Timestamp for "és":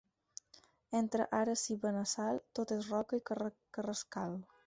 2.79-2.89